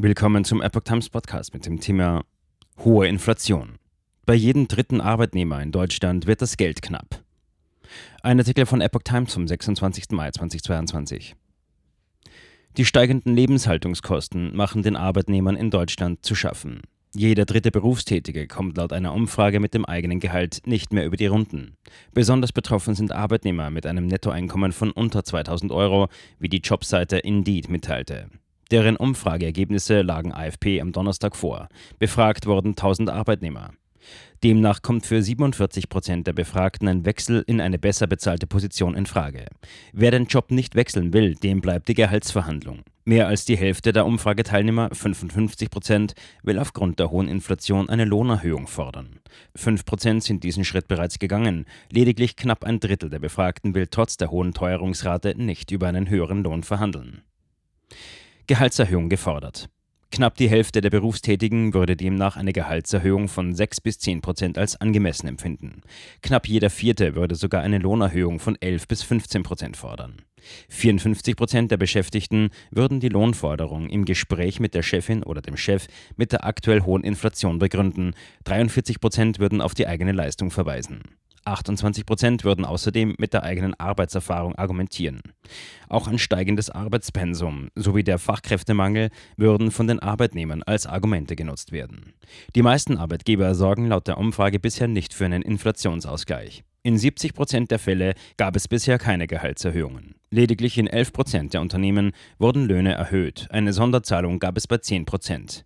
Willkommen 0.00 0.44
zum 0.44 0.62
Epoch 0.62 0.82
Times 0.82 1.08
Podcast 1.10 1.52
mit 1.54 1.66
dem 1.66 1.80
Thema 1.80 2.24
hohe 2.84 3.08
Inflation. 3.08 3.78
Bei 4.26 4.34
jedem 4.34 4.68
dritten 4.68 5.00
Arbeitnehmer 5.00 5.60
in 5.60 5.72
Deutschland 5.72 6.28
wird 6.28 6.40
das 6.40 6.56
Geld 6.56 6.82
knapp. 6.82 7.24
Ein 8.22 8.38
Artikel 8.38 8.64
von 8.64 8.80
Epoch 8.80 9.02
Times 9.02 9.34
vom 9.34 9.48
26. 9.48 10.10
Mai 10.12 10.30
2022. 10.30 11.34
Die 12.76 12.84
steigenden 12.84 13.34
Lebenshaltungskosten 13.34 14.54
machen 14.54 14.84
den 14.84 14.94
Arbeitnehmern 14.94 15.56
in 15.56 15.72
Deutschland 15.72 16.24
zu 16.24 16.36
schaffen. 16.36 16.82
Jeder 17.12 17.44
dritte 17.44 17.72
Berufstätige 17.72 18.46
kommt 18.46 18.76
laut 18.76 18.92
einer 18.92 19.12
Umfrage 19.12 19.58
mit 19.58 19.74
dem 19.74 19.84
eigenen 19.84 20.20
Gehalt 20.20 20.62
nicht 20.64 20.92
mehr 20.92 21.06
über 21.06 21.16
die 21.16 21.26
Runden. 21.26 21.76
Besonders 22.14 22.52
betroffen 22.52 22.94
sind 22.94 23.10
Arbeitnehmer 23.10 23.70
mit 23.70 23.84
einem 23.84 24.06
Nettoeinkommen 24.06 24.70
von 24.70 24.92
unter 24.92 25.24
2000 25.24 25.72
Euro, 25.72 26.06
wie 26.38 26.48
die 26.48 26.60
Jobseite 26.60 27.18
Indeed 27.18 27.68
mitteilte. 27.68 28.30
Deren 28.70 28.96
Umfrageergebnisse 28.96 30.02
lagen 30.02 30.32
AFP 30.32 30.80
am 30.80 30.92
Donnerstag 30.92 31.36
vor. 31.36 31.68
Befragt 31.98 32.46
wurden 32.46 32.70
1000 32.70 33.08
Arbeitnehmer. 33.08 33.70
Demnach 34.44 34.82
kommt 34.82 35.04
für 35.04 35.22
47 35.22 35.88
Prozent 35.88 36.26
der 36.26 36.32
Befragten 36.32 36.86
ein 36.86 37.04
Wechsel 37.04 37.42
in 37.46 37.60
eine 37.60 37.78
besser 37.78 38.06
bezahlte 38.06 38.46
Position 38.46 38.94
in 38.94 39.06
Frage. 39.06 39.46
Wer 39.92 40.10
den 40.10 40.26
Job 40.26 40.50
nicht 40.50 40.74
wechseln 40.74 41.12
will, 41.12 41.34
dem 41.34 41.60
bleibt 41.60 41.88
die 41.88 41.94
Gehaltsverhandlung. 41.94 42.82
Mehr 43.04 43.26
als 43.26 43.46
die 43.46 43.56
Hälfte 43.56 43.92
der 43.92 44.04
Umfrageteilnehmer, 44.04 44.90
55 44.92 45.70
Prozent, 45.70 46.14
will 46.42 46.58
aufgrund 46.58 46.98
der 46.98 47.10
hohen 47.10 47.26
Inflation 47.26 47.88
eine 47.88 48.04
Lohnerhöhung 48.04 48.66
fordern. 48.66 49.18
5 49.56 49.86
Prozent 49.86 50.22
sind 50.22 50.44
diesen 50.44 50.64
Schritt 50.64 50.88
bereits 50.88 51.18
gegangen. 51.18 51.64
Lediglich 51.90 52.36
knapp 52.36 52.64
ein 52.64 52.80
Drittel 52.80 53.08
der 53.08 53.18
Befragten 53.18 53.74
will 53.74 53.86
trotz 53.86 54.18
der 54.18 54.30
hohen 54.30 54.52
Teuerungsrate 54.52 55.34
nicht 55.36 55.70
über 55.70 55.88
einen 55.88 56.10
höheren 56.10 56.44
Lohn 56.44 56.62
verhandeln. 56.62 57.22
Gehaltserhöhung 58.48 59.10
gefordert. 59.10 59.68
Knapp 60.10 60.36
die 60.36 60.48
Hälfte 60.48 60.80
der 60.80 60.88
Berufstätigen 60.88 61.74
würde 61.74 61.98
demnach 61.98 62.38
eine 62.38 62.54
Gehaltserhöhung 62.54 63.28
von 63.28 63.54
6 63.54 63.82
bis 63.82 63.98
10 63.98 64.22
Prozent 64.22 64.56
als 64.56 64.80
angemessen 64.80 65.28
empfinden. 65.28 65.82
Knapp 66.22 66.48
jeder 66.48 66.70
Vierte 66.70 67.14
würde 67.14 67.34
sogar 67.34 67.60
eine 67.60 67.76
Lohnerhöhung 67.76 68.38
von 68.40 68.56
11 68.58 68.88
bis 68.88 69.02
15 69.02 69.42
Prozent 69.42 69.76
fordern. 69.76 70.22
54 70.70 71.36
Prozent 71.36 71.70
der 71.70 71.76
Beschäftigten 71.76 72.48
würden 72.70 73.00
die 73.00 73.10
Lohnforderung 73.10 73.90
im 73.90 74.06
Gespräch 74.06 74.60
mit 74.60 74.72
der 74.74 74.82
Chefin 74.82 75.22
oder 75.22 75.42
dem 75.42 75.58
Chef 75.58 75.86
mit 76.16 76.32
der 76.32 76.46
aktuell 76.46 76.80
hohen 76.80 77.04
Inflation 77.04 77.58
begründen. 77.58 78.14
43 78.44 78.98
Prozent 78.98 79.38
würden 79.40 79.60
auf 79.60 79.74
die 79.74 79.86
eigene 79.86 80.12
Leistung 80.12 80.50
verweisen. 80.50 81.02
28 81.44 82.06
Prozent 82.06 82.44
würden 82.44 82.64
außerdem 82.64 83.14
mit 83.18 83.32
der 83.32 83.42
eigenen 83.42 83.74
Arbeitserfahrung 83.74 84.54
argumentieren. 84.54 85.20
Auch 85.88 86.08
ein 86.08 86.18
steigendes 86.18 86.70
Arbeitspensum 86.70 87.68
sowie 87.74 88.04
der 88.04 88.18
Fachkräftemangel 88.18 89.10
würden 89.36 89.70
von 89.70 89.86
den 89.86 90.00
Arbeitnehmern 90.00 90.62
als 90.62 90.86
Argumente 90.86 91.36
genutzt 91.36 91.72
werden. 91.72 92.14
Die 92.54 92.62
meisten 92.62 92.96
Arbeitgeber 92.96 93.54
sorgen 93.54 93.88
laut 93.88 94.08
der 94.08 94.18
Umfrage 94.18 94.58
bisher 94.60 94.88
nicht 94.88 95.14
für 95.14 95.24
einen 95.24 95.42
Inflationsausgleich. 95.42 96.64
In 96.82 96.96
70 96.96 97.34
Prozent 97.34 97.70
der 97.70 97.78
Fälle 97.78 98.14
gab 98.36 98.56
es 98.56 98.68
bisher 98.68 98.98
keine 98.98 99.26
Gehaltserhöhungen. 99.26 100.14
Lediglich 100.30 100.78
in 100.78 100.86
11 100.86 101.12
Prozent 101.12 101.54
der 101.54 101.60
Unternehmen 101.60 102.12
wurden 102.38 102.66
Löhne 102.66 102.94
erhöht. 102.94 103.46
Eine 103.50 103.72
Sonderzahlung 103.72 104.38
gab 104.38 104.56
es 104.56 104.66
bei 104.66 104.78
10 104.78 105.04
Prozent. 105.04 105.64